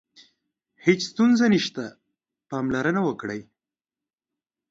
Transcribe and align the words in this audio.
هیڅ 0.85 0.99
ستونزه 1.11 1.45
نشته، 1.53 1.85
پاملرنه 2.49 3.01
وکړئ. 3.05 3.41